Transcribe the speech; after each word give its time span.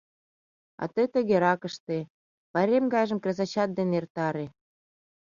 —А 0.81 0.83
тый 0.93 1.07
тыгерак 1.13 1.61
ыште: 1.69 1.97
пайрем 2.51 2.85
гайжым 2.93 3.19
кресачат 3.21 3.69
дене 3.77 3.93
эртаре. 3.99 4.45